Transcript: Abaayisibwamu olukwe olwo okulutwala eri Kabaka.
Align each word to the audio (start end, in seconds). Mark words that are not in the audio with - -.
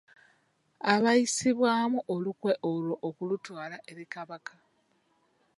Abaayisibwamu 0.93 1.99
olukwe 2.13 2.51
olwo 2.71 2.95
okulutwala 3.07 3.75
eri 3.91 4.05
Kabaka. 4.13 4.55